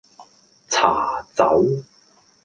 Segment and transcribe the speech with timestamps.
[0.67, 1.61] 茶走